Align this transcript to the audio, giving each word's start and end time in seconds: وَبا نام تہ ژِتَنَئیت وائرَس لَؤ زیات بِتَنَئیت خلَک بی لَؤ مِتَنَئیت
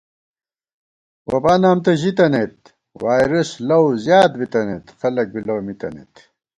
وَبا 1.29 1.53
نام 1.61 1.77
تہ 1.85 1.91
ژِتَنَئیت 2.01 2.57
وائرَس 3.03 3.49
لَؤ 3.67 3.83
زیات 4.05 4.31
بِتَنَئیت 4.39 4.85
خلَک 4.99 5.27
بی 5.33 5.41
لَؤ 5.47 5.59
مِتَنَئیت 5.65 6.13